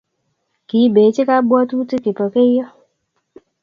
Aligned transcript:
Kiibechi 0.67 1.21
kabwatutik 1.27 2.01
Kipokeio 2.03 2.65